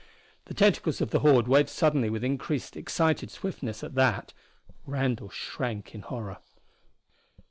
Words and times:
The 0.45 0.55
tentacles 0.55 0.99
of 0.99 1.11
the 1.11 1.19
horde 1.19 1.47
waved 1.47 1.69
suddenly 1.69 2.09
with 2.09 2.23
increased, 2.23 2.75
excited 2.75 3.29
swiftness 3.29 3.83
at 3.83 3.93
that. 3.93 4.33
Randall 4.87 5.29
shrank 5.29 5.93
in 5.93 6.01
horror. 6.01 6.37